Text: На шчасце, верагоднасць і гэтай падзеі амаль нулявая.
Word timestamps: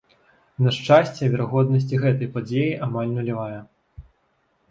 На 0.67 0.71
шчасце, 0.77 1.27
верагоднасць 1.33 1.85
і 1.95 1.99
гэтай 2.05 2.29
падзеі 2.37 2.71
амаль 2.87 3.11
нулявая. 3.17 3.61